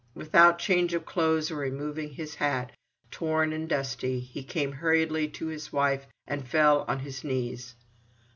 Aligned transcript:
Without 0.15 0.57
change 0.57 0.95
of 0.95 1.05
clothes 1.05 1.51
or 1.51 1.57
removing 1.57 2.09
his 2.09 2.33
hat, 2.33 2.71
torn 3.11 3.53
and 3.53 3.69
dusty, 3.69 4.19
he 4.19 4.41
came 4.43 4.71
hurriedly 4.71 5.27
to 5.27 5.45
his 5.45 5.71
wife 5.71 6.07
and 6.25 6.47
fell 6.49 6.85
on 6.87 7.01
his 7.01 7.23
knees. 7.23 7.75